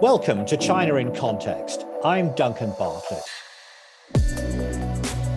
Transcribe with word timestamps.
Welcome 0.00 0.46
to 0.46 0.56
China 0.56 0.94
in 0.94 1.12
Context. 1.12 1.84
I'm 2.04 2.32
Duncan 2.36 2.72
Bartlett. 2.78 3.24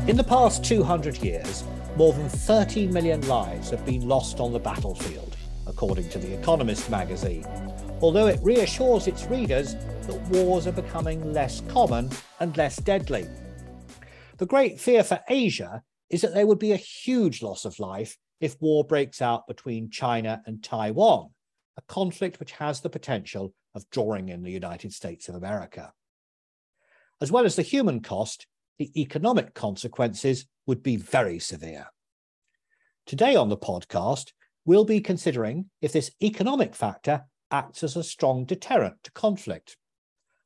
In 0.07 0.15
the 0.15 0.23
past 0.23 0.63
200 0.63 1.17
years, 1.17 1.63
more 1.95 2.13
than 2.13 2.29
30 2.29 2.85
million 2.89 3.27
lives 3.27 3.71
have 3.71 3.83
been 3.87 4.07
lost 4.07 4.39
on 4.39 4.53
the 4.53 4.59
battlefield, 4.59 5.35
according 5.65 6.09
to 6.09 6.19
The 6.19 6.37
Economist 6.39 6.91
magazine, 6.91 7.43
although 8.01 8.27
it 8.27 8.39
reassures 8.43 9.07
its 9.07 9.25
readers 9.25 9.73
that 10.05 10.21
wars 10.29 10.67
are 10.67 10.71
becoming 10.73 11.33
less 11.33 11.61
common 11.61 12.11
and 12.39 12.55
less 12.55 12.75
deadly. 12.75 13.25
The 14.37 14.45
great 14.45 14.79
fear 14.79 15.03
for 15.03 15.21
Asia 15.27 15.81
is 16.11 16.21
that 16.21 16.35
there 16.35 16.45
would 16.45 16.59
be 16.59 16.73
a 16.73 16.77
huge 16.77 17.41
loss 17.41 17.65
of 17.65 17.79
life 17.79 18.15
if 18.39 18.61
war 18.61 18.83
breaks 18.83 19.23
out 19.23 19.47
between 19.47 19.89
China 19.89 20.43
and 20.45 20.63
Taiwan, 20.63 21.31
a 21.77 21.81
conflict 21.87 22.39
which 22.39 22.51
has 22.51 22.81
the 22.81 22.91
potential 22.91 23.55
of 23.75 23.89
drawing 23.89 24.29
in 24.29 24.43
the 24.43 24.51
United 24.51 24.93
States 24.93 25.29
of 25.29 25.35
America. 25.35 25.93
As 27.21 27.31
well 27.31 27.45
as 27.45 27.55
the 27.55 27.61
human 27.61 28.01
cost, 28.01 28.47
the 28.79 28.91
economic 28.99 29.53
consequences 29.53 30.47
would 30.65 30.81
be 30.81 30.97
very 30.97 31.39
severe. 31.39 31.87
Today 33.05 33.35
on 33.35 33.49
the 33.49 33.57
podcast, 33.57 34.31
we'll 34.65 34.85
be 34.85 35.01
considering 35.01 35.69
if 35.81 35.91
this 35.91 36.11
economic 36.23 36.75
factor 36.75 37.25
acts 37.51 37.83
as 37.83 37.95
a 37.95 38.03
strong 38.03 38.45
deterrent 38.45 38.95
to 39.03 39.11
conflict. 39.11 39.77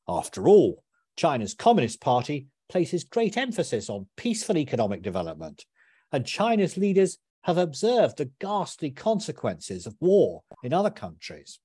After 0.07 0.47
all, 0.47 0.83
China's 1.15 1.53
Communist 1.53 2.01
Party 2.01 2.47
places 2.69 3.03
great 3.03 3.37
emphasis 3.37 3.89
on 3.89 4.07
peaceful 4.17 4.57
economic 4.57 5.01
development, 5.01 5.65
and 6.11 6.25
China's 6.25 6.77
leaders 6.77 7.17
have 7.43 7.57
observed 7.57 8.17
the 8.17 8.31
ghastly 8.39 8.89
consequences 8.89 9.85
of 9.85 9.95
war 9.99 10.41
in 10.63 10.73
other 10.73 10.89
countries. 10.89 11.59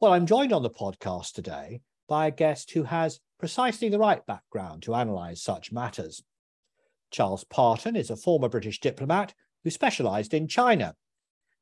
Well, 0.00 0.12
I'm 0.12 0.26
joined 0.26 0.52
on 0.52 0.62
the 0.62 0.70
podcast 0.70 1.32
today 1.32 1.80
by 2.08 2.28
a 2.28 2.30
guest 2.30 2.70
who 2.70 2.84
has 2.84 3.18
precisely 3.40 3.88
the 3.88 3.98
right 3.98 4.24
background 4.26 4.84
to 4.84 4.94
analyse 4.94 5.42
such 5.42 5.72
matters. 5.72 6.22
Charles 7.10 7.42
Parton 7.42 7.96
is 7.96 8.08
a 8.08 8.14
former 8.14 8.48
British 8.48 8.78
diplomat 8.78 9.34
who 9.64 9.70
specialised 9.70 10.34
in 10.34 10.46
China. 10.46 10.94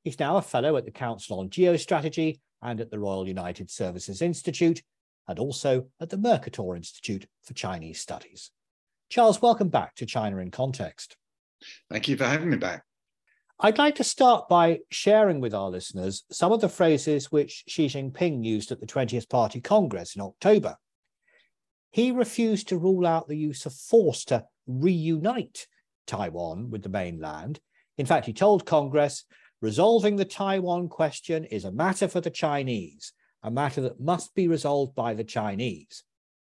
He's 0.04 0.20
now 0.20 0.36
a 0.36 0.42
fellow 0.42 0.76
at 0.76 0.84
the 0.84 0.90
Council 0.90 1.40
on 1.40 1.48
Geostrategy 1.48 2.40
and 2.60 2.78
at 2.78 2.90
the 2.90 2.98
Royal 2.98 3.26
United 3.26 3.70
Services 3.70 4.20
Institute, 4.20 4.82
and 5.26 5.38
also 5.38 5.86
at 5.98 6.10
the 6.10 6.18
Mercator 6.18 6.76
Institute 6.76 7.26
for 7.42 7.54
Chinese 7.54 8.00
Studies. 8.00 8.50
Charles, 9.08 9.40
welcome 9.40 9.70
back 9.70 9.94
to 9.94 10.04
China 10.04 10.38
in 10.38 10.50
Context. 10.50 11.16
Thank 11.90 12.06
you 12.06 12.18
for 12.18 12.24
having 12.24 12.50
me 12.50 12.58
back. 12.58 12.85
I'd 13.58 13.78
like 13.78 13.94
to 13.94 14.04
start 14.04 14.50
by 14.50 14.80
sharing 14.90 15.40
with 15.40 15.54
our 15.54 15.70
listeners 15.70 16.24
some 16.30 16.52
of 16.52 16.60
the 16.60 16.68
phrases 16.68 17.32
which 17.32 17.64
Xi 17.66 17.86
Jinping 17.86 18.44
used 18.44 18.70
at 18.70 18.80
the 18.80 18.86
20th 18.86 19.30
Party 19.30 19.62
Congress 19.62 20.14
in 20.14 20.20
October. 20.20 20.76
He 21.90 22.10
refused 22.10 22.68
to 22.68 22.76
rule 22.76 23.06
out 23.06 23.28
the 23.28 23.38
use 23.38 23.64
of 23.64 23.72
force 23.72 24.26
to 24.26 24.44
reunite 24.66 25.68
Taiwan 26.06 26.68
with 26.68 26.82
the 26.82 26.90
mainland. 26.90 27.58
In 27.96 28.04
fact, 28.04 28.26
he 28.26 28.34
told 28.34 28.66
Congress 28.66 29.24
resolving 29.62 30.16
the 30.16 30.26
Taiwan 30.26 30.90
question 30.90 31.46
is 31.46 31.64
a 31.64 31.72
matter 31.72 32.08
for 32.08 32.20
the 32.20 32.28
Chinese, 32.28 33.14
a 33.42 33.50
matter 33.50 33.80
that 33.80 33.98
must 33.98 34.34
be 34.34 34.48
resolved 34.48 34.94
by 34.94 35.14
the 35.14 35.24
Chinese. 35.24 36.04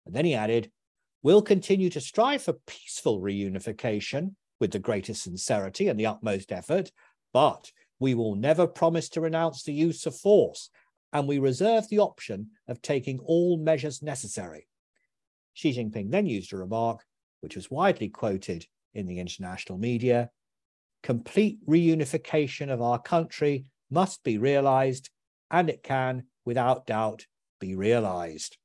And 0.06 0.14
then 0.14 0.24
he 0.24 0.34
added, 0.34 0.72
We'll 1.22 1.42
continue 1.42 1.90
to 1.90 2.00
strive 2.00 2.42
for 2.42 2.54
peaceful 2.66 3.20
reunification 3.20 4.34
with 4.60 4.70
the 4.72 4.78
greatest 4.78 5.22
sincerity 5.22 5.88
and 5.88 5.98
the 5.98 6.06
utmost 6.06 6.52
effort, 6.52 6.90
but 7.32 7.70
we 7.98 8.14
will 8.14 8.34
never 8.34 8.66
promise 8.66 9.08
to 9.10 9.20
renounce 9.20 9.62
the 9.62 9.72
use 9.72 10.06
of 10.06 10.16
force, 10.16 10.70
and 11.12 11.26
we 11.26 11.38
reserve 11.38 11.88
the 11.88 11.98
option 11.98 12.50
of 12.68 12.82
taking 12.82 13.18
all 13.20 13.56
measures 13.58 14.02
necessary. 14.02 14.68
Xi 15.54 15.72
Jinping 15.72 16.10
then 16.10 16.26
used 16.26 16.52
a 16.52 16.56
remark 16.56 17.04
which 17.40 17.56
was 17.56 17.70
widely 17.70 18.08
quoted 18.08 18.66
in 18.94 19.06
the 19.06 19.18
international 19.18 19.78
media 19.78 20.30
complete 21.06 21.64
reunification 21.68 22.68
of 22.68 22.82
our 22.82 22.98
country 23.00 23.64
must 23.92 24.24
be 24.24 24.38
realized, 24.38 25.08
and 25.52 25.70
it 25.70 25.84
can, 25.84 26.24
without 26.44 26.84
doubt, 26.84 27.26
be 27.60 27.76
realized. 27.76 28.56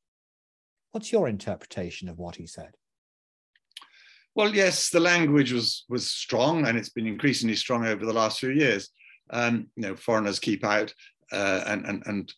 What's 0.91 1.11
your 1.11 1.27
interpretation 1.27 2.09
of 2.09 2.17
what 2.17 2.37
he 2.37 2.47
said? 2.47 2.71
Well, 4.35 4.55
yes, 4.55 4.89
the 4.89 4.99
language 4.99 5.51
was 5.51 5.85
was 5.89 6.09
strong, 6.09 6.65
and 6.65 6.77
it's 6.77 6.89
been 6.89 7.07
increasingly 7.07 7.55
strong 7.55 7.85
over 7.85 8.05
the 8.05 8.13
last 8.13 8.39
few 8.39 8.51
years. 8.51 8.89
Um, 9.29 9.67
you 9.75 9.83
know, 9.83 9.95
foreigners 9.95 10.39
keep 10.39 10.63
out, 10.63 10.93
uh, 11.31 11.63
and 11.67 11.85
and 11.85 12.03
and 12.05 12.33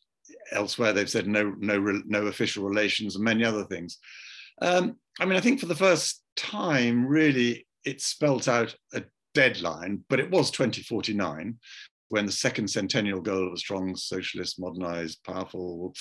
elsewhere 0.52 0.94
they've 0.94 1.10
said 1.10 1.28
no 1.28 1.54
no 1.60 1.80
no 2.06 2.28
official 2.28 2.64
relations 2.64 3.16
and 3.16 3.24
many 3.24 3.44
other 3.44 3.66
things. 3.66 4.00
Um, 4.62 4.98
I 5.20 5.26
mean, 5.26 5.38
I 5.38 5.42
think 5.42 5.60
for 5.60 5.68
the 5.68 5.76
first 5.76 6.24
time, 6.36 7.06
really, 7.06 7.68
it 7.86 8.02
spelt 8.02 8.48
out 8.48 8.76
a 8.94 9.04
deadline, 9.34 10.04
but 10.10 10.20
it 10.20 10.32
was 10.32 10.52
2049 10.52 11.58
when 12.10 12.26
the 12.28 12.32
second 12.32 12.70
centennial 12.70 13.22
goal 13.22 13.48
of 13.48 13.54
a 13.54 13.58
strong, 13.58 13.96
socialist, 13.96 14.60
modernized, 14.60 15.24
powerful, 15.24 15.96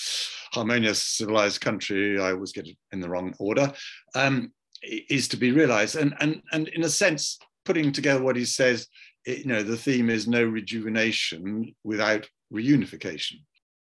harmonious, 0.51 1.03
civilized 1.03 1.59
country, 1.59 2.19
I 2.19 2.33
always 2.33 2.51
get 2.51 2.67
it 2.67 2.77
in 2.91 2.99
the 2.99 3.09
wrong 3.09 3.33
order, 3.39 3.73
um, 4.13 4.51
is 4.83 5.27
to 5.29 5.37
be 5.37 5.51
realized. 5.51 5.95
And, 5.95 6.13
and, 6.19 6.41
and 6.51 6.67
in 6.69 6.83
a 6.83 6.89
sense, 6.89 7.39
putting 7.65 7.91
together 7.91 8.23
what 8.23 8.35
he 8.35 8.45
says, 8.45 8.87
it, 9.25 9.39
you 9.39 9.45
know, 9.45 9.63
the 9.63 9.77
theme 9.77 10.09
is 10.09 10.27
no 10.27 10.43
rejuvenation 10.43 11.73
without 11.83 12.27
reunification. 12.53 13.35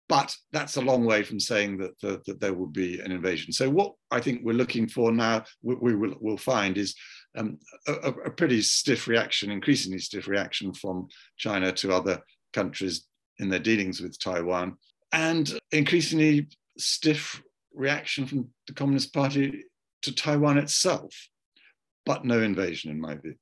But 0.08 0.34
that's 0.50 0.76
a 0.76 0.82
long 0.82 1.04
way 1.04 1.22
from 1.22 1.38
saying 1.38 1.78
that, 1.78 1.98
that, 2.00 2.24
that 2.26 2.40
there 2.40 2.52
will 2.52 2.66
be 2.66 2.98
an 2.98 3.12
invasion. 3.12 3.52
So 3.52 3.70
what 3.70 3.92
I 4.10 4.20
think 4.20 4.40
we're 4.42 4.52
looking 4.54 4.88
for 4.88 5.12
now, 5.12 5.44
we, 5.62 5.76
we 5.76 5.94
will 5.94 6.16
will 6.20 6.36
find 6.36 6.76
is 6.76 6.96
um, 7.36 7.58
a, 7.86 7.92
a 7.92 8.30
pretty 8.30 8.60
stiff 8.60 9.06
reaction, 9.06 9.52
increasingly 9.52 10.00
stiff 10.00 10.26
reaction 10.26 10.74
from 10.74 11.06
China 11.36 11.70
to 11.74 11.92
other 11.92 12.20
countries 12.52 13.06
in 13.38 13.48
their 13.48 13.60
dealings 13.60 14.00
with 14.00 14.18
Taiwan, 14.18 14.76
and 15.12 15.56
increasingly 15.70 16.48
stiff 16.76 17.40
reaction 17.72 18.26
from 18.26 18.48
the 18.66 18.74
Communist 18.74 19.14
Party 19.14 19.64
to 20.02 20.14
Taiwan 20.14 20.58
itself, 20.58 21.28
but 22.06 22.24
no 22.24 22.40
invasion, 22.40 22.90
in 22.90 23.00
my 23.00 23.16
view. 23.16 23.34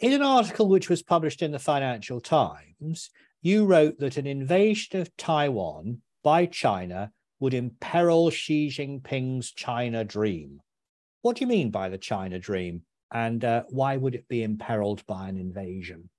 In 0.00 0.12
an 0.12 0.22
article 0.22 0.68
which 0.68 0.88
was 0.88 1.02
published 1.02 1.42
in 1.42 1.50
the 1.50 1.58
Financial 1.58 2.20
Times, 2.20 3.10
you 3.42 3.64
wrote 3.64 3.98
that 3.98 4.16
an 4.16 4.26
invasion 4.26 5.00
of 5.00 5.16
Taiwan 5.16 6.02
by 6.22 6.46
China 6.46 7.10
would 7.40 7.54
imperil 7.54 8.30
Xi 8.30 8.68
Jinping's 8.68 9.52
China 9.52 10.04
dream. 10.04 10.60
What 11.22 11.36
do 11.36 11.40
you 11.40 11.46
mean 11.46 11.70
by 11.70 11.88
the 11.88 11.98
China 11.98 12.38
dream? 12.38 12.82
And 13.12 13.44
uh, 13.44 13.64
why 13.70 13.96
would 13.96 14.14
it 14.14 14.28
be 14.28 14.42
imperiled 14.42 15.04
by 15.06 15.28
an 15.28 15.36
invasion? 15.36 16.10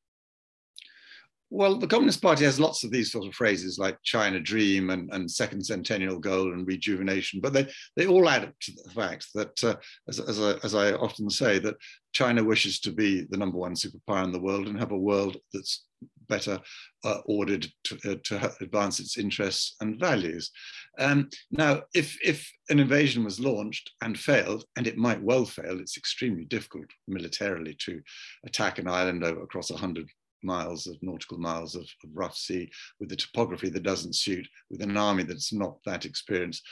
Well, 1.51 1.77
the 1.77 1.87
Communist 1.87 2.21
Party 2.21 2.45
has 2.45 2.59
lots 2.59 2.83
of 2.83 2.91
these 2.91 3.11
sort 3.11 3.25
of 3.25 3.33
phrases 3.33 3.79
like 3.79 3.97
China 4.03 4.39
Dream 4.39 4.91
and, 4.91 5.11
and 5.11 5.29
Second 5.29 5.65
Centennial 5.65 6.19
Goal 6.19 6.53
and 6.53 6.67
rejuvenation, 6.67 7.39
but 7.41 7.53
they, 7.53 7.67
they 7.95 8.05
all 8.05 8.29
add 8.29 8.43
up 8.43 8.53
to 8.61 8.71
the 8.71 8.91
fact 8.91 9.27
that, 9.33 9.63
uh, 9.63 9.75
as, 10.07 10.19
as, 10.19 10.39
I, 10.39 10.53
as 10.63 10.75
I 10.75 10.91
often 10.93 11.27
say, 11.29 11.57
that 11.59 11.75
China 12.13 12.43
wishes 12.43 12.79
to 12.81 12.91
be 12.91 13.25
the 13.29 13.37
number 13.37 13.57
one 13.57 13.73
superpower 13.73 14.23
in 14.23 14.31
the 14.31 14.39
world 14.39 14.67
and 14.67 14.79
have 14.79 14.91
a 14.91 14.97
world 14.97 15.37
that's 15.51 15.85
better 16.27 16.59
uh, 17.03 17.17
ordered 17.25 17.67
to, 17.83 17.95
uh, 18.11 18.15
to, 18.23 18.53
advance 18.61 18.99
its 18.99 19.17
interests 19.17 19.75
and 19.81 19.99
values. 19.99 20.51
Um, 20.99 21.29
now, 21.49 21.81
if, 21.95 22.15
if 22.23 22.47
an 22.69 22.79
invasion 22.79 23.23
was 23.23 23.39
launched 23.39 23.91
and 24.03 24.17
failed, 24.17 24.65
and 24.77 24.85
it 24.85 24.97
might 24.97 25.21
well 25.21 25.45
fail, 25.45 25.79
it's 25.79 25.97
extremely 25.97 26.45
difficult 26.45 26.85
militarily 27.07 27.75
to 27.85 28.01
attack 28.45 28.77
an 28.77 28.87
island 28.87 29.23
over 29.23 29.41
across 29.41 29.71
100 29.71 30.07
miles 30.43 30.87
of 30.87 31.01
nautical 31.01 31.37
miles 31.37 31.75
of, 31.75 31.81
of, 31.81 32.09
rough 32.13 32.35
sea 32.35 32.69
with 32.99 33.09
the 33.09 33.15
topography 33.15 33.69
that 33.69 33.83
doesn't 33.83 34.15
suit 34.15 34.47
with 34.69 34.81
an 34.81 34.97
army 34.97 35.23
that's 35.23 35.53
not 35.53 35.77
that 35.85 36.05
experienced 36.05 36.63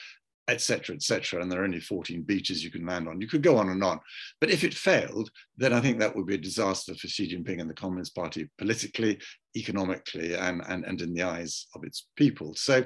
etc 0.49 0.95
etc 0.95 1.41
and 1.41 1.51
there 1.51 1.61
are 1.61 1.65
only 1.65 1.79
14 1.79 2.21
beaches 2.23 2.63
you 2.63 2.71
can 2.71 2.85
land 2.85 3.07
on. 3.07 3.19
You 3.19 3.27
could 3.27 3.43
go 3.43 3.57
on 3.57 3.69
and 3.69 3.83
on. 3.83 3.99
But 4.39 4.49
if 4.49 4.63
it 4.63 4.73
failed 4.73 5.29
then 5.57 5.73
i 5.73 5.81
think 5.81 5.99
that 5.99 6.15
would 6.15 6.25
be 6.25 6.35
a 6.35 6.39
disaster 6.39 6.95
for 6.95 7.07
xi 7.07 7.33
jinping 7.33 7.59
and 7.59 7.69
the 7.69 7.73
communist 7.73 8.15
party 8.15 8.49
politically 8.57 9.19
economically 9.55 10.35
and, 10.35 10.61
and, 10.67 10.85
and 10.85 11.01
in 11.01 11.13
the 11.13 11.23
eyes 11.23 11.67
of 11.75 11.83
its 11.83 12.07
people. 12.15 12.53
So 12.55 12.85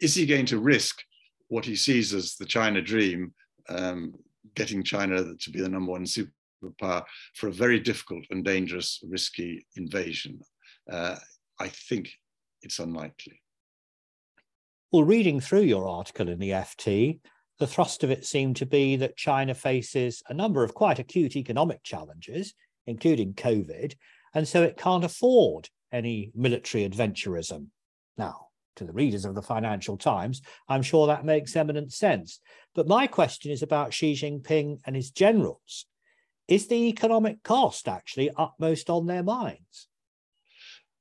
is 0.00 0.14
he 0.14 0.26
going 0.26 0.46
to 0.46 0.58
risk 0.58 1.02
what 1.48 1.64
he 1.64 1.76
sees 1.76 2.12
as 2.12 2.36
the 2.36 2.46
china 2.46 2.82
dream 2.82 3.32
um, 3.68 4.14
getting 4.54 4.82
china 4.82 5.22
to 5.38 5.50
be 5.50 5.60
the 5.60 5.68
number 5.68 5.92
one 5.92 6.06
super 6.06 6.32
power 6.80 7.04
for 7.34 7.48
a 7.48 7.52
very 7.52 7.80
difficult 7.80 8.24
and 8.30 8.44
dangerous, 8.44 9.00
risky 9.08 9.66
invasion. 9.76 10.40
Uh, 10.90 11.16
I 11.58 11.68
think 11.68 12.10
it's 12.62 12.78
unlikely. 12.78 13.40
Well, 14.92 15.04
reading 15.04 15.40
through 15.40 15.62
your 15.62 15.88
article 15.88 16.28
in 16.28 16.38
the 16.38 16.50
FT, 16.50 17.20
the 17.58 17.66
thrust 17.66 18.04
of 18.04 18.10
it 18.10 18.24
seemed 18.24 18.56
to 18.56 18.66
be 18.66 18.96
that 18.96 19.16
China 19.16 19.54
faces 19.54 20.22
a 20.28 20.34
number 20.34 20.62
of 20.62 20.74
quite 20.74 20.98
acute 20.98 21.36
economic 21.36 21.82
challenges, 21.82 22.54
including 22.86 23.34
COVID, 23.34 23.94
and 24.34 24.46
so 24.46 24.62
it 24.62 24.76
can't 24.76 25.04
afford 25.04 25.68
any 25.92 26.30
military 26.34 26.88
adventurism. 26.88 27.68
Now, 28.18 28.48
to 28.76 28.84
the 28.84 28.92
readers 28.92 29.24
of 29.24 29.34
the 29.34 29.42
Financial 29.42 29.96
Times, 29.96 30.42
I'm 30.68 30.82
sure 30.82 31.06
that 31.06 31.24
makes 31.24 31.56
eminent 31.56 31.92
sense. 31.92 32.40
But 32.74 32.86
my 32.86 33.06
question 33.06 33.50
is 33.50 33.62
about 33.62 33.94
Xi 33.94 34.12
Jinping 34.12 34.80
and 34.84 34.94
his 34.94 35.10
generals. 35.10 35.86
Is 36.48 36.68
the 36.68 36.88
economic 36.88 37.42
cost 37.42 37.88
actually 37.88 38.30
upmost 38.36 38.88
on 38.88 39.06
their 39.06 39.22
minds? 39.22 39.88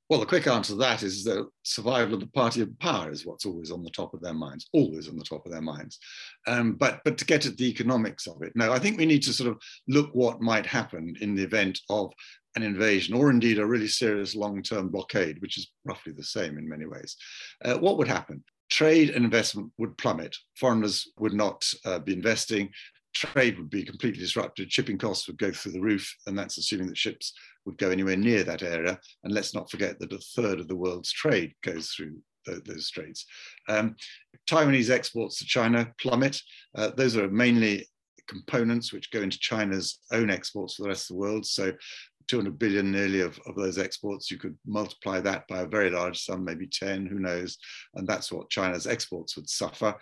Well, 0.10 0.20
the 0.20 0.26
quick 0.28 0.46
answer 0.46 0.74
to 0.74 0.80
that 0.80 1.02
is 1.02 1.24
the 1.24 1.48
survival 1.64 2.14
of 2.14 2.20
the 2.20 2.28
party 2.28 2.62
of 2.62 2.78
power 2.78 3.12
is 3.12 3.26
what's 3.26 3.46
always 3.46 3.72
on 3.72 3.84
the 3.84 3.90
top 3.90 4.14
of 4.14 4.22
their 4.22 4.36
minds, 4.36 4.68
always 4.72 5.10
on 5.10 5.18
the 5.18 5.24
top 5.24 5.46
of 5.46 5.52
their 5.52 5.64
minds. 5.64 5.98
Um, 6.46 6.74
but, 6.74 7.02
but 7.04 7.18
to 7.18 7.26
get 7.26 7.48
at 7.48 7.58
the 7.58 7.68
economics 7.68 8.28
of 8.28 8.44
it, 8.44 8.54
no, 8.56 8.72
I 8.72 8.78
think 8.78 9.00
we 9.00 9.08
need 9.08 9.24
to 9.24 9.34
sort 9.34 9.50
of 9.50 9.60
look 9.88 10.12
what 10.14 10.42
might 10.42 10.68
happen 10.68 11.16
in 11.22 11.34
the 11.34 11.42
event 11.42 11.80
of 11.90 12.12
an 12.56 12.62
invasion 12.62 13.16
or 13.16 13.32
indeed 13.32 13.58
a 13.58 13.66
really 13.66 13.88
serious 13.88 14.36
long-term 14.36 14.90
blockade, 14.90 15.42
which 15.42 15.58
is 15.58 15.72
roughly 15.86 16.14
the 16.14 16.24
same 16.24 16.60
in 16.60 16.70
many 16.70 16.86
ways. 16.86 17.16
Uh, 17.64 17.74
what 17.76 17.98
would 17.98 18.08
happen? 18.08 18.44
Trade 18.70 19.10
and 19.10 19.26
investment 19.26 19.72
would 19.80 19.98
plummet. 19.98 20.36
Foreigners 20.56 21.12
would 21.18 21.34
not 21.34 21.66
uh, 21.84 21.98
be 21.98 22.14
investing 22.14 22.70
trade 23.16 23.58
would 23.58 23.70
be 23.70 23.84
completely 23.84 24.20
disrupted, 24.20 24.72
shipping 24.72 24.98
costs 24.98 25.28
would 25.28 25.38
go 25.38 25.52
through 25.52 25.72
the 25.72 25.82
roof, 25.82 26.16
and 26.28 26.38
that's 26.38 26.58
assuming 26.58 26.88
that 26.88 26.98
ships 26.98 27.34
would 27.66 27.78
go 27.78 27.90
anywhere 27.90 28.18
near 28.18 28.44
that 28.44 28.62
area. 28.62 29.00
And 29.24 29.34
let's 29.34 29.56
not 29.56 29.72
forget 29.72 29.98
that 30.00 30.14
a 30.14 30.20
third 30.36 30.60
of 30.60 30.68
the 30.68 30.76
world's 30.76 31.12
trade 31.12 31.54
goes 31.64 31.90
through 31.90 32.18
those 32.46 32.86
straits. 32.86 33.26
Um, 33.68 33.96
Taiwanese 34.48 34.92
exports 34.92 35.40
to 35.40 35.46
China 35.46 35.92
plummet. 36.00 36.40
Uh, 36.76 36.92
those 36.96 37.18
are 37.18 37.30
mainly 37.30 37.88
components 38.28 38.94
which 38.94 39.12
go 39.12 39.22
into 39.22 39.40
China's 39.40 40.00
own 40.12 40.30
exports 40.30 40.76
for 40.76 40.84
the 40.84 40.90
rest 40.90 41.10
of 41.10 41.16
the 41.16 41.22
world. 41.22 41.46
So 41.46 41.74
200 42.28 42.60
billion 42.60 42.92
nearly 42.92 43.22
of, 43.22 43.40
of 43.48 43.56
those 43.56 43.78
exports, 43.78 44.30
you 44.30 44.38
could 44.38 44.58
multiply 44.66 45.20
that 45.22 45.48
by 45.48 45.62
a 45.62 45.68
very 45.68 45.90
large 45.90 46.20
sum, 46.20 46.44
maybe 46.44 46.68
10, 46.68 47.06
who 47.06 47.20
knows? 47.20 47.58
And 47.96 48.08
that's 48.08 48.32
what 48.32 48.50
China's 48.50 48.88
exports 48.88 49.36
would 49.36 49.50
suffer 49.50 49.96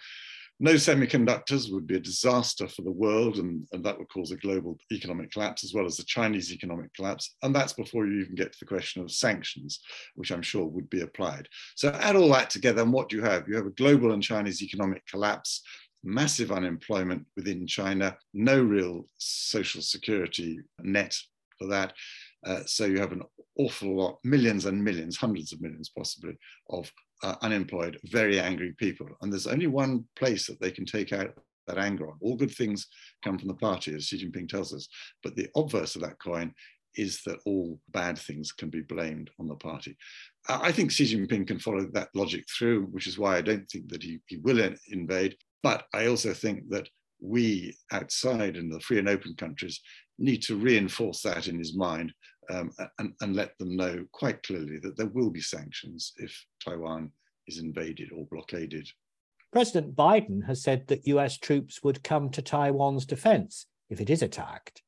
no 0.59 0.73
semiconductors 0.73 1.71
would 1.71 1.88
be 1.88 1.95
a 1.95 2.00
disaster 2.00 2.67
for 2.67 2.83
the 2.83 2.91
world, 2.91 3.38
and, 3.38 3.67
and 3.71 3.83
that 3.83 3.97
would 3.97 4.09
cause 4.09 4.31
a 4.31 4.38
global 4.38 4.77
economic 4.91 5.31
collapse 5.31 5.63
as 5.63 5.73
well 5.73 5.85
as 5.85 5.97
the 5.97 6.03
Chinese 6.03 6.53
economic 6.53 6.94
collapse. 6.94 7.35
And 7.41 7.53
that's 7.53 7.73
before 7.73 8.05
you 8.07 8.21
even 8.21 8.35
get 8.35 8.53
to 8.53 8.59
the 8.59 8.65
question 8.65 9.01
of 9.01 9.11
sanctions, 9.11 9.79
which 10.15 10.31
I'm 10.31 10.41
sure 10.41 10.65
would 10.65 10.89
be 10.89 11.01
applied. 11.01 11.47
So 11.75 11.89
add 11.89 12.15
all 12.15 12.31
that 12.33 12.50
together, 12.50 12.81
and 12.81 12.94
what 12.94 13.09
do 13.09 13.15
you 13.17 13.23
have? 13.23 13.47
You 13.47 13.55
have 13.55 13.65
a 13.65 13.71
global 13.71 14.13
and 14.13 14.23
Chinese 14.23 14.61
economic 14.61 15.05
collapse, 15.07 15.63
massive 16.03 16.51
unemployment 16.51 17.25
within 17.35 17.65
China, 17.65 18.17
no 18.33 18.61
real 18.61 19.07
social 19.17 19.81
security 19.81 20.59
net 20.81 21.15
for 21.57 21.67
that. 21.67 21.94
Uh, 22.45 22.59
so 22.65 22.85
you 22.85 23.00
have 23.00 23.13
an 23.13 23.23
awful 23.57 23.95
lot, 23.95 24.19
millions 24.23 24.65
and 24.65 24.83
millions, 24.83 25.17
hundreds 25.17 25.53
of 25.53 25.61
millions 25.61 25.89
possibly, 25.89 26.35
of 26.69 26.91
uh, 27.24 27.36
unemployed, 27.42 28.00
very 28.06 28.40
angry 28.40 28.74
people. 28.74 29.08
And 29.22 29.31
there's 29.31 29.48
only 29.48 29.68
one 29.68 30.06
place 30.16 30.48
that 30.48 30.60
they 30.62 30.72
can 30.72 30.86
take 30.86 31.14
out 31.14 31.34
that 31.68 31.78
anger 31.78 32.10
on. 32.10 32.18
All 32.22 32.36
good 32.36 32.52
things 32.52 32.88
come 33.24 33.40
from 33.40 33.48
the 33.48 33.54
party, 33.56 33.96
as 33.96 34.06
Xi 34.06 34.25
Jinping 34.25 34.50
tells 34.50 34.74
us. 34.74 34.88
But 35.24 35.36
the 35.36 35.48
obverse 35.56 35.96
of 35.96 36.02
that 36.02 36.20
coin 36.20 36.54
is 36.96 37.22
that 37.25 37.40
all 37.46 37.80
bad 37.90 38.20
things 38.20 38.52
can 38.52 38.70
be 38.70 38.81
blamed 38.81 39.31
on 39.40 39.48
the 39.48 39.56
party. 39.56 39.98
I 40.48 40.72
think 40.72 40.92
Xi 40.92 41.16
Jinping 41.16 41.48
can 41.48 41.60
follow 41.60 41.88
that 41.94 42.10
logic 42.14 42.46
through, 42.50 42.84
which 42.88 43.08
is 43.08 43.18
why 43.18 43.38
I 43.38 43.42
don't 43.42 43.68
think 43.70 43.90
that 43.90 44.04
he, 44.04 44.20
he 44.28 44.38
will 44.38 44.60
invade. 44.90 45.38
But 45.64 45.86
I 45.94 46.08
also 46.08 46.34
think 46.34 46.70
that 46.70 46.90
we 47.22 47.75
outside 47.92 48.58
in 48.58 48.70
the 48.70 48.81
free 48.81 49.00
and 49.00 49.08
open 49.08 49.34
countries 49.36 49.80
need 50.20 50.44
to 50.44 50.58
reinforce 50.58 51.22
that 51.22 51.48
in 51.48 51.58
his 51.58 51.75
mind 51.75 52.14
um, 52.50 52.72
and, 53.00 53.13
and 53.22 53.36
let 53.36 53.57
them 53.57 53.75
know 53.75 54.06
quite 54.12 54.44
clearly 54.44 54.80
that 54.80 54.98
there 54.98 55.07
will 55.07 55.30
be 55.30 55.42
sanctions 55.42 56.13
if 56.18 56.45
Taiwan 56.63 57.12
is 57.48 57.60
invaded 57.60 58.12
or 58.12 58.25
blockaded. 58.31 58.88
President 59.51 59.95
Biden 59.95 60.45
has 60.45 60.63
said 60.63 60.88
that 60.88 61.07
US 61.07 61.38
troops 61.38 61.84
would 61.84 62.04
come 62.04 62.30
to 62.31 62.42
Taiwan's 62.42 63.06
defense 63.06 63.68
if 63.90 64.01
it 64.01 64.10
is 64.10 64.22
attacked. 64.22 64.81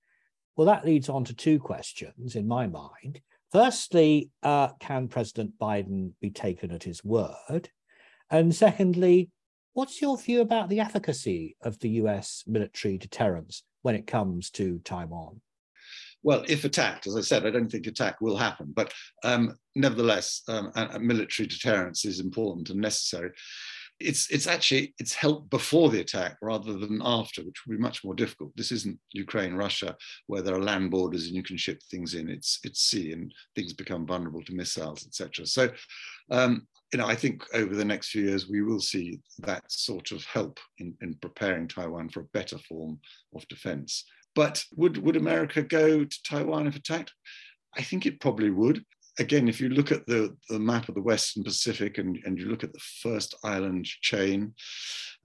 Well, 0.56 0.68
that 0.68 0.86
leads 0.86 1.10
on 1.10 1.24
to 1.26 1.34
two 1.34 1.60
questions 1.60 2.36
in 2.36 2.48
my 2.48 2.66
mind. 2.68 3.22
Firstly, 3.52 4.32
uh, 4.42 4.70
can 4.80 5.08
President 5.08 5.52
Biden 5.60 6.12
be 6.20 6.30
taken 6.30 6.72
at 6.72 6.84
his 6.84 7.04
word? 7.04 7.70
And 8.30 8.56
secondly, 8.56 9.30
what's 9.74 10.02
your 10.02 10.18
view 10.18 10.42
about 10.42 10.70
the 10.70 10.80
efficacy 10.80 11.56
of 11.62 11.80
the 11.80 11.90
US 12.02 12.44
military 12.48 12.98
deterrence 12.98 13.64
when 13.82 13.96
it 13.96 14.08
comes 14.08 14.50
to 14.52 14.80
Taiwan? 14.80 15.42
Well, 16.26 16.44
if 16.48 16.66
attacked, 16.66 17.06
as 17.06 17.16
I 17.16 17.22
said, 17.22 17.46
I 17.46 17.52
don't 17.52 17.70
think 17.70 17.86
attack 17.86 18.20
will 18.20 18.36
happen, 18.36 18.74
but 18.76 18.92
um, 19.24 19.56
nevertheless, 19.76 20.42
um, 20.48 20.72
a, 20.76 20.96
a 20.96 21.00
military 21.00 21.48
deterrence 21.48 22.04
is 22.04 22.20
important 22.20 22.72
and 22.72 22.82
necessary. 22.82 23.30
It's 24.00 24.32
it's 24.32 24.48
actually 24.48 24.96
it's 24.98 25.14
help 25.14 25.52
before 25.52 25.90
the 25.92 26.00
attack 26.00 26.38
rather 26.42 26.74
than 26.74 27.00
after, 27.06 27.44
which 27.44 27.68
would 27.68 27.78
be 27.78 27.82
much 27.82 28.04
more 28.04 28.16
difficult. 28.16 28.58
This 28.58 28.72
isn't 28.72 29.00
Ukraine, 29.12 29.54
Russia, 29.54 29.96
where 30.26 30.42
there 30.42 30.56
are 30.56 30.64
land 30.64 30.90
borders 30.90 31.28
and 31.28 31.36
you 31.36 31.44
can 31.44 31.58
ship 31.58 31.80
things 31.92 32.16
in. 32.16 32.28
It's 32.28 32.60
it's 32.64 32.82
sea 32.82 33.12
and 33.12 33.32
things 33.56 33.74
become 33.74 34.08
vulnerable 34.08 34.44
to 34.46 34.56
missiles, 34.56 35.06
etc. 35.06 35.46
So, 35.46 35.70
um, 36.32 36.66
you 36.92 36.98
know, 36.98 37.06
I 37.06 37.16
think 37.16 37.44
over 37.54 37.76
the 37.76 37.86
next 37.86 38.10
few 38.10 38.24
years 38.24 38.50
we 38.50 38.64
will 38.64 38.82
see 38.82 39.20
that 39.40 39.72
sort 39.72 40.12
of 40.12 40.26
help 40.26 40.60
in, 40.80 40.96
in 41.02 41.14
preparing 41.22 41.68
Taiwan 41.68 42.10
for 42.10 42.22
a 42.22 42.32
better 42.34 42.58
form 42.58 43.00
of 43.36 43.48
defence. 43.48 44.06
But 44.36 44.64
would, 44.76 44.98
would 44.98 45.16
America 45.16 45.62
go 45.62 46.04
to 46.04 46.24
Taiwan 46.24 46.68
if 46.68 46.76
attacked? 46.76 47.14
I 47.78 47.82
think 47.82 48.06
it 48.06 48.20
probably 48.20 48.50
would. 48.50 48.84
Again, 49.18 49.48
if 49.48 49.62
you 49.62 49.70
look 49.70 49.92
at 49.92 50.06
the, 50.08 50.36
the 50.50 50.60
map 50.60 50.90
of 50.90 50.96
the 50.96 51.02
Western 51.02 51.44
Pacific 51.44 51.98
and, 51.98 52.20
and 52.26 52.38
you 52.38 52.48
look 52.48 52.64
at 52.66 52.74
the 52.74 52.82
first 53.02 53.34
island 53.44 53.86
chain 53.86 54.54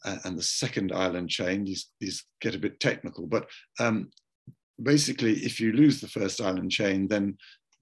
uh, 0.05 0.19
and 0.25 0.39
the 0.39 0.43
second 0.43 0.93
island 0.93 1.29
chain, 1.29 1.65
these, 1.65 1.89
these 2.01 2.25
get 2.41 2.55
a 2.55 2.59
bit 2.59 2.79
technical, 2.79 3.27
but 3.27 3.49
um, 3.81 4.11
basically, 4.83 5.33
if 5.45 5.61
you 5.61 5.73
lose 5.73 6.01
the 6.01 6.09
first 6.09 6.41
island 6.41 6.71
chain, 6.71 7.09
then 7.09 7.37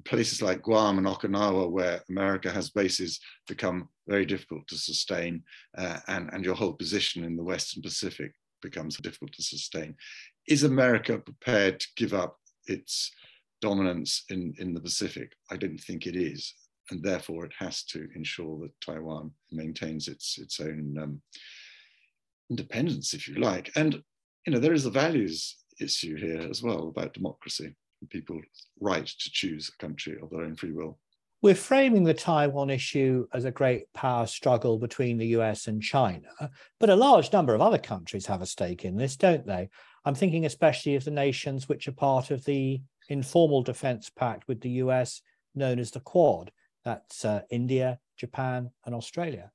places 0.05 0.41
like 0.41 0.63
Guam 0.63 0.99
and 0.99 1.07
Okinawa, 1.07 1.71
where 1.71 2.01
America 2.09 2.51
has 2.51 2.71
bases, 2.71 3.21
become 3.47 3.89
very 4.07 4.25
difficult 4.25 4.67
to 4.69 4.77
sustain, 4.77 5.43
uh, 5.77 5.99
and, 6.09 6.31
and 6.33 6.45
your 6.45 6.55
whole 6.55 6.73
position 6.73 7.25
in 7.25 7.37
the 7.37 7.43
Western 7.43 7.83
Pacific 7.83 8.33
becomes 8.63 8.97
difficult 8.97 9.33
to 9.33 9.43
sustain. 9.43 9.95
Is 10.49 10.65
America 10.65 11.19
prepared 11.19 11.81
to 11.81 11.87
give 11.97 12.15
up 12.15 12.39
its 12.67 13.13
dominance 13.61 14.25
in, 14.31 14.55
in 14.59 14.73
the 14.73 14.81
Pacific? 14.81 15.35
I 15.51 15.57
don't 15.57 15.79
think 15.79 16.07
it 16.07 16.17
is. 16.17 16.55
And 16.91 17.03
therefore, 17.03 17.45
it 17.45 17.53
has 17.59 17.83
to 17.85 18.09
ensure 18.17 18.59
that 18.61 18.81
Taiwan 18.81 19.31
maintains 19.53 20.09
its, 20.09 20.39
its 20.39 20.59
own 20.59 20.97
um, 20.99 21.21
independence, 22.51 23.13
if 23.13 23.29
you 23.29 23.35
like. 23.35 23.71
And 23.77 24.03
you 24.47 24.53
know, 24.55 24.59
there 24.59 24.73
is 24.73 24.87
a 24.87 24.91
values 24.91 25.57
issue 25.81 26.17
here 26.17 26.41
as 26.49 26.63
well 26.63 26.89
about 26.89 27.13
democracy 27.13 27.75
and 28.01 28.11
people's 28.11 28.45
right 28.81 29.07
to 29.07 29.31
choose 29.31 29.69
a 29.69 29.83
country 29.83 30.17
of 30.23 30.31
their 30.31 30.43
own 30.43 30.57
free 30.57 30.73
will. 30.73 30.99
We're 31.41 31.55
framing 31.55 32.03
the 32.03 32.15
Taiwan 32.15 32.69
issue 32.69 33.29
as 33.33 33.45
a 33.45 33.53
great 33.53 33.93
power 33.93 34.27
struggle 34.27 34.77
between 34.79 35.19
the 35.19 35.29
US 35.39 35.69
and 35.69 35.81
China, 35.81 36.29
but 36.81 36.91
a 36.91 36.97
large 36.97 37.33
number 37.33 37.55
of 37.55 37.61
other 37.61 37.79
countries 37.79 38.27
have 38.27 38.43
a 38.43 38.47
stake 38.47 38.85
in 38.85 38.97
this, 38.97 39.17
don't 39.17 39.47
they? 39.47 39.69
I'm 40.09 40.15
thinking 40.15 40.47
especially 40.47 40.95
of 40.95 41.05
the 41.05 41.11
nations 41.11 41.69
which 41.69 41.87
are 41.87 41.93
part 41.93 42.31
of 42.31 42.43
the 42.47 42.81
informal 43.11 43.63
defense 43.63 44.09
pact 44.09 44.49
with 44.49 44.59
the 44.63 44.71
US 44.83 45.21
known 45.55 45.79
as 45.79 45.91
the 45.91 46.01
Quad. 46.01 46.51
That's 46.83 47.27
uh, 47.27 47.43
India, 47.51 47.99
Japan, 48.17 48.71
and 48.87 48.95
Australia. 48.95 49.51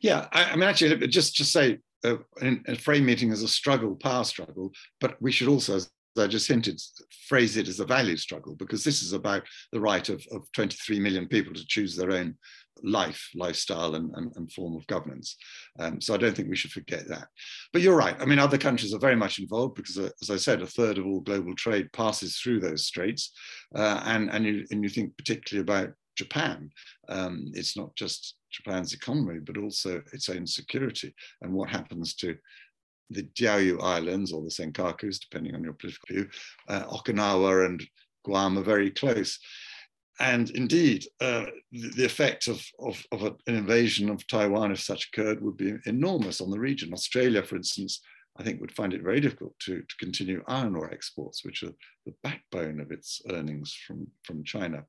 Yeah, 0.00 0.26
I, 0.32 0.56
mean, 0.56 0.62
actually, 0.62 1.06
just 1.08 1.34
just 1.34 1.52
say 1.52 1.80
uh, 2.02 2.16
in 2.40 2.64
frame 2.76 3.04
meeting 3.04 3.30
as 3.30 3.42
a 3.42 3.48
struggle, 3.48 3.94
power 3.94 4.24
struggle, 4.24 4.72
but 5.02 5.20
we 5.20 5.32
should 5.32 5.48
also, 5.48 5.76
as 5.76 5.90
I 6.18 6.28
just 6.28 6.48
hinted, 6.48 6.80
phrase 7.28 7.58
it 7.58 7.68
as 7.68 7.80
a 7.80 7.84
value 7.84 8.16
struggle 8.16 8.54
because 8.54 8.82
this 8.82 9.02
is 9.02 9.12
about 9.12 9.42
the 9.70 9.80
right 9.80 10.08
of, 10.08 10.24
of 10.32 10.50
23 10.52 10.98
million 10.98 11.28
people 11.28 11.52
to 11.52 11.66
choose 11.66 11.94
their 11.94 12.12
own 12.12 12.38
life, 12.82 13.28
lifestyle, 13.34 13.94
and, 13.94 14.10
and, 14.14 14.32
and 14.36 14.52
form 14.52 14.76
of 14.76 14.86
governance. 14.86 15.36
Um, 15.78 16.00
so 16.00 16.14
I 16.14 16.16
don't 16.16 16.34
think 16.34 16.48
we 16.48 16.56
should 16.56 16.72
forget 16.72 17.08
that. 17.08 17.28
But 17.72 17.82
you're 17.82 17.96
right. 17.96 18.16
I 18.20 18.24
mean, 18.24 18.38
other 18.38 18.58
countries 18.58 18.94
are 18.94 18.98
very 18.98 19.16
much 19.16 19.38
involved 19.38 19.74
because, 19.74 19.98
uh, 19.98 20.10
as 20.22 20.30
I 20.30 20.36
said, 20.36 20.62
a 20.62 20.66
third 20.66 20.98
of 20.98 21.06
all 21.06 21.20
global 21.20 21.54
trade 21.54 21.92
passes 21.92 22.38
through 22.38 22.60
those 22.60 22.86
straits. 22.86 23.32
Uh, 23.74 24.02
and, 24.04 24.30
and, 24.30 24.44
you, 24.44 24.66
and 24.70 24.82
you 24.82 24.88
think 24.88 25.16
particularly 25.16 25.62
about 25.62 25.92
Japan. 26.16 26.70
Um, 27.08 27.50
it's 27.54 27.76
not 27.76 27.94
just 27.96 28.36
Japan's 28.50 28.92
economy, 28.92 29.40
but 29.40 29.56
also 29.56 30.02
its 30.12 30.28
own 30.28 30.46
security 30.46 31.14
and 31.42 31.52
what 31.52 31.70
happens 31.70 32.14
to 32.16 32.36
the 33.10 33.24
Diaoyu 33.24 33.82
Islands 33.82 34.32
or 34.32 34.42
the 34.42 34.48
Senkakus, 34.48 35.18
depending 35.18 35.54
on 35.54 35.64
your 35.64 35.72
political 35.72 36.06
view, 36.08 36.28
uh, 36.68 36.84
Okinawa 36.84 37.66
and 37.66 37.82
Guam 38.24 38.58
are 38.58 38.62
very 38.62 38.90
close. 38.90 39.38
And 40.20 40.50
indeed, 40.50 41.06
uh, 41.22 41.46
the, 41.72 42.04
effect 42.04 42.46
of, 42.46 42.62
of, 42.78 43.02
of, 43.10 43.22
an 43.22 43.54
invasion 43.54 44.10
of 44.10 44.26
Taiwan, 44.26 44.70
if 44.70 44.80
such 44.80 45.08
occurred, 45.08 45.40
would 45.40 45.56
be 45.56 45.76
enormous 45.86 46.42
on 46.42 46.50
the 46.50 46.58
region. 46.58 46.92
Australia, 46.92 47.42
for 47.42 47.56
instance, 47.56 48.02
I 48.36 48.42
think 48.42 48.60
would 48.60 48.72
find 48.72 48.92
it 48.92 49.02
very 49.02 49.20
difficult 49.20 49.58
to, 49.60 49.80
to 49.80 49.96
continue 49.98 50.44
iron 50.46 50.76
ore 50.76 50.92
exports, 50.92 51.42
which 51.42 51.62
are 51.62 51.72
the 52.04 52.14
backbone 52.22 52.80
of 52.80 52.92
its 52.92 53.22
earnings 53.30 53.74
from, 53.86 54.06
from 54.22 54.44
China. 54.44 54.84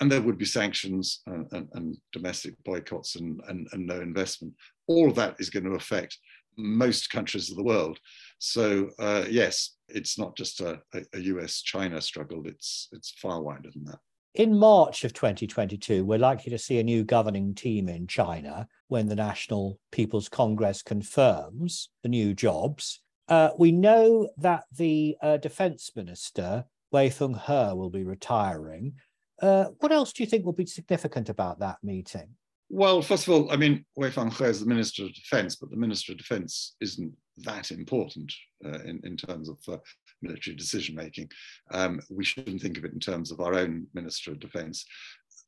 and 0.00 0.10
there 0.10 0.20
would 0.20 0.36
be 0.36 0.44
sanctions 0.44 1.22
and, 1.26 1.46
and, 1.52 1.68
and 1.74 1.96
domestic 2.12 2.54
boycotts 2.64 3.14
and, 3.16 3.40
and, 3.48 3.68
and, 3.72 3.86
no 3.86 4.00
investment. 4.00 4.52
All 4.88 5.08
of 5.08 5.14
that 5.14 5.36
is 5.38 5.48
going 5.48 5.64
to 5.64 5.76
affect 5.76 6.18
most 6.58 7.10
countries 7.10 7.50
of 7.50 7.56
the 7.56 7.62
world. 7.62 7.98
So 8.38 8.90
uh, 8.98 9.24
yes, 9.30 9.76
it's 9.88 10.18
not 10.18 10.36
just 10.36 10.60
a, 10.60 10.80
a 10.92 11.18
US-China 11.18 12.00
struggle, 12.00 12.42
it's, 12.46 12.88
it's 12.92 13.10
far 13.12 13.40
wider 13.42 13.70
than 13.72 13.84
that. 13.84 14.00
In 14.36 14.58
March 14.58 15.04
of 15.04 15.14
2022, 15.14 16.04
we're 16.04 16.18
likely 16.18 16.50
to 16.50 16.58
see 16.58 16.78
a 16.78 16.84
new 16.84 17.04
governing 17.04 17.54
team 17.54 17.88
in 17.88 18.06
China 18.06 18.68
when 18.88 19.08
the 19.08 19.16
National 19.16 19.80
People's 19.90 20.28
Congress 20.28 20.82
confirms 20.82 21.88
the 22.02 22.10
new 22.10 22.34
jobs. 22.34 23.00
Uh, 23.28 23.48
we 23.58 23.72
know 23.72 24.28
that 24.36 24.64
the 24.76 25.16
uh, 25.22 25.38
defense 25.38 25.90
minister, 25.96 26.66
Wei 26.92 27.08
Fenghe, 27.08 27.74
will 27.74 27.88
be 27.88 28.04
retiring. 28.04 28.92
Uh, 29.40 29.68
what 29.78 29.90
else 29.90 30.12
do 30.12 30.22
you 30.22 30.28
think 30.28 30.44
will 30.44 30.52
be 30.52 30.66
significant 30.66 31.30
about 31.30 31.60
that 31.60 31.78
meeting? 31.82 32.28
Well, 32.68 33.00
first 33.00 33.26
of 33.26 33.32
all, 33.32 33.50
I 33.50 33.56
mean, 33.56 33.86
Wei 33.96 34.10
Fenghe 34.10 34.46
is 34.46 34.60
the 34.60 34.66
Minister 34.66 35.04
of 35.04 35.14
Defense, 35.14 35.56
but 35.56 35.70
the 35.70 35.78
Minister 35.78 36.12
of 36.12 36.18
Defense 36.18 36.76
isn't 36.82 37.14
that 37.38 37.70
important 37.70 38.32
uh, 38.64 38.80
in, 38.80 39.00
in 39.04 39.16
terms 39.16 39.48
of 39.48 39.58
uh, 39.68 39.76
military 40.22 40.56
decision 40.56 40.94
making. 40.94 41.30
Um, 41.70 42.00
we 42.10 42.24
shouldn't 42.24 42.62
think 42.62 42.78
of 42.78 42.84
it 42.84 42.92
in 42.92 43.00
terms 43.00 43.30
of 43.30 43.40
our 43.40 43.54
own 43.54 43.86
Minister 43.94 44.32
of 44.32 44.40
Defense. 44.40 44.84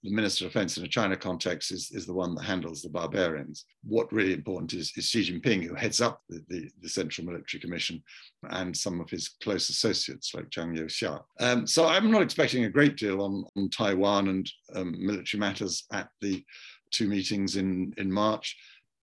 The 0.04 0.11
Minister 0.11 0.47
of 0.47 0.52
Defense 0.52 0.76
in 0.76 0.85
a 0.85 0.88
China 0.88 1.16
context 1.16 1.73
is, 1.73 1.90
is 1.90 2.07
the 2.07 2.14
one 2.14 2.35
that 2.37 2.45
handles 2.45 2.83
the 2.83 2.88
barbarians. 2.88 3.64
What 3.83 4.12
really 4.12 4.33
important 4.33 4.73
is, 4.75 4.92
is 4.97 5.07
Xi 5.07 5.23
Jinping, 5.23 5.64
who 5.64 5.75
heads 5.75 6.00
up 6.00 6.23
the, 6.28 6.45
the, 6.49 6.71
the, 6.83 6.88
Central 6.88 7.26
Military 7.26 7.61
Commission, 7.61 8.00
and 8.50 8.76
some 8.76 9.00
of 9.00 9.11
his 9.11 9.30
close 9.42 9.68
associates 9.71 10.35
like 10.35 10.50
Zhang 10.50 10.78
Youxia. 10.78 11.21
Um, 11.40 11.66
so 11.66 11.87
I'm 11.87 12.12
not 12.12 12.23
expecting 12.23 12.64
a 12.64 12.71
great 12.71 12.97
deal 12.97 13.21
on, 13.23 13.45
on 13.57 13.71
Taiwan 13.71 14.28
and 14.28 14.50
um, 14.76 14.95
military 15.04 15.40
matters 15.40 15.85
at 15.92 16.11
the 16.21 16.45
two 16.92 17.09
meetings 17.09 17.57
in, 17.57 17.92
in 17.97 18.12
March. 18.12 18.57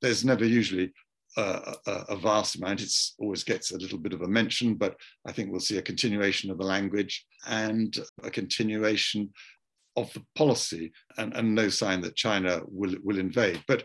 There's 0.02 0.24
never 0.24 0.44
usually 0.44 0.92
a, 1.36 1.76
a, 2.08 2.16
vast 2.16 2.56
amount. 2.56 2.82
It 2.82 2.92
always 3.18 3.44
gets 3.44 3.70
a 3.70 3.78
little 3.78 3.98
bit 3.98 4.12
of 4.12 4.22
a 4.22 4.28
mention, 4.28 4.74
but 4.74 4.96
I 5.26 5.32
think 5.32 5.50
we'll 5.50 5.60
see 5.60 5.78
a 5.78 5.82
continuation 5.82 6.50
of 6.50 6.58
the 6.58 6.64
language 6.64 7.24
and 7.46 7.96
a 8.22 8.30
continuation 8.30 9.30
of 9.96 10.12
the 10.12 10.22
policy 10.36 10.92
and, 11.18 11.34
and 11.34 11.54
no 11.54 11.68
sign 11.68 12.00
that 12.00 12.16
China 12.16 12.62
will, 12.66 12.94
will 13.02 13.18
invade. 13.18 13.62
But 13.66 13.84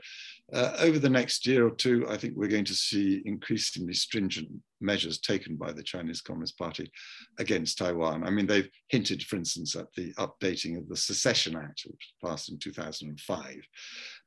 uh, 0.54 0.76
over 0.80 1.00
the 1.00 1.10
next 1.10 1.48
year 1.48 1.66
or 1.66 1.72
two, 1.72 2.06
I 2.08 2.18
think 2.18 2.36
we're 2.36 2.48
going 2.48 2.66
to 2.66 2.76
see 2.76 3.24
increasingly 3.26 3.94
stringent 3.94 4.50
measures 4.80 5.20
taken 5.20 5.56
by 5.56 5.72
the 5.72 5.82
Chinese 5.82 6.22
Communist 6.22 6.58
Party 6.58 6.92
against 7.40 7.80
Taiwan. 7.80 8.24
I 8.24 8.30
mean, 8.30 8.46
they've 8.46 8.70
hinted, 8.90 9.24
for 9.24 9.38
instance, 9.38 9.76
at 9.76 9.92
the 9.96 10.14
updating 10.14 10.78
of 10.78 10.88
the 10.88 10.96
Secession 10.96 11.56
Act, 11.56 11.84
which 11.88 12.14
passed 12.24 12.52
in 12.52 12.60
2005. 12.60 13.56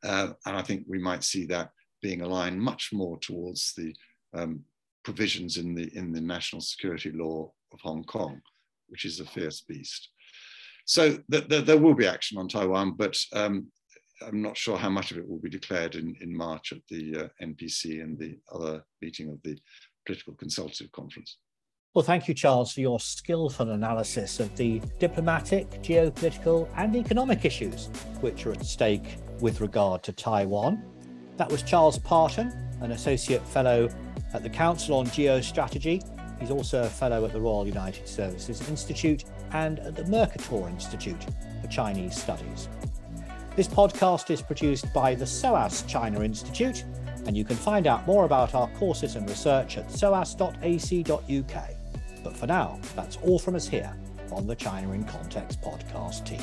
Uh, 0.05 0.29
and 0.47 0.57
I 0.57 0.63
think 0.63 0.85
we 0.89 0.99
might 0.99 1.23
see 1.23 1.47
that 1.47 1.71
being 2.03 2.23
aligned 2.23 2.61
much 2.61 2.91
more 2.93 3.19
towards 3.19 3.75
the 3.75 3.95
um, 4.35 4.61
provisions 5.05 5.57
in 5.57 5.75
the, 5.75 5.91
in 5.97 6.13
the 6.13 6.21
national 6.21 6.61
security 6.61 7.11
law 7.13 7.51
of 7.73 7.81
Hong 7.81 8.05
Kong, 8.05 8.41
which 8.89 9.05
is 9.05 9.21
a 9.21 9.25
fierce 9.25 9.61
beast. 9.63 10.11
So 10.85 11.19
th 11.31 11.49
th 11.49 11.65
there 11.67 11.83
will 11.85 11.95
be 11.95 12.07
action 12.07 12.39
on 12.39 12.49
Taiwan, 12.49 12.95
but 12.97 13.15
um, 13.35 13.55
I'm 14.27 14.43
not 14.43 14.57
sure 14.57 14.79
how 14.79 14.89
much 14.89 15.11
of 15.11 15.19
it 15.19 15.29
will 15.29 15.39
be 15.39 15.51
declared 15.51 15.95
in, 15.95 16.17
in 16.21 16.37
March 16.37 16.73
at 16.73 16.83
the 16.89 17.05
uh, 17.17 17.29
NPC 17.43 18.03
and 18.03 18.19
the 18.19 18.39
other 18.55 18.85
meeting 19.03 19.29
of 19.31 19.39
the 19.43 19.59
Political 20.07 20.35
Consultative 20.35 20.91
Conference. 20.93 21.39
Well, 21.95 22.05
thank 22.05 22.29
you, 22.29 22.35
Charles, 22.35 22.73
for 22.73 22.81
your 22.81 23.01
skillful 23.01 23.71
analysis 23.71 24.41
of 24.41 24.55
the 24.57 24.81
diplomatic, 24.99 25.71
geopolitical, 25.83 26.69
and 26.77 26.95
economic 26.95 27.45
issues 27.45 27.87
which 28.21 28.47
are 28.47 28.53
at 28.53 28.65
stake 28.65 29.17
with 29.41 29.61
regard 29.61 30.03
to 30.05 30.13
Taiwan. 30.13 30.83
That 31.39 31.51
was 31.51 31.63
Charles 31.63 31.99
Parton, 32.01 32.53
an 32.81 32.91
Associate 32.91 33.47
Fellow 33.47 33.89
at 34.35 34.43
the 34.43 34.51
Council 34.51 34.99
on 34.99 35.07
Geostrategy. 35.07 36.03
He's 36.41 36.51
also 36.51 36.83
a 36.83 36.89
Fellow 36.89 37.25
at 37.25 37.33
the 37.33 37.41
Royal 37.41 37.65
United 37.65 38.09
Services 38.09 38.69
Institute 38.69 39.23
and 39.53 39.79
at 39.79 39.95
the 39.95 40.05
Mercator 40.07 40.69
Institute 40.69 41.25
for 41.63 41.69
Chinese 41.69 42.21
Studies. 42.21 42.69
This 43.55 43.69
podcast 43.69 44.31
is 44.31 44.43
produced 44.43 44.93
by 44.93 45.15
the 45.15 45.27
SOAS 45.27 45.83
China 45.83 46.23
Institute, 46.23 46.85
and 47.27 47.37
you 47.37 47.45
can 47.45 47.57
find 47.57 47.87
out 47.87 48.05
more 48.05 48.25
about 48.25 48.57
our 48.57 48.67
courses 48.71 49.15
and 49.15 49.29
research 49.29 49.79
at 49.79 49.87
soas.ac.uk. 49.89 51.71
But 52.25 52.37
for 52.37 52.47
now, 52.49 52.81
that's 52.97 53.17
all 53.19 53.39
from 53.39 53.55
us 53.55 53.69
here 53.69 53.95
on 54.33 54.49
the 54.49 54.57
China 54.57 54.93
in 54.93 55.05
Context 55.05 55.61
podcast 55.63 56.27
team. 56.27 56.43